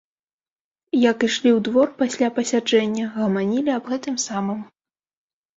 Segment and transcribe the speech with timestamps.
[1.11, 4.59] Як ішлі ў двор пасля пасяджэння, гаманілі аб тым самым.